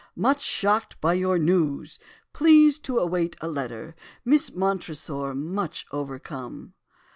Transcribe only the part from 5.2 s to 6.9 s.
much overcome.